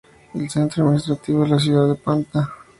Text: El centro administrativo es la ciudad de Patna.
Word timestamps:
El 0.33 0.49
centro 0.49 0.83
administrativo 0.83 1.43
es 1.45 1.51
la 1.51 1.59
ciudad 1.59 1.87
de 1.87 1.93
Patna. 1.93 2.51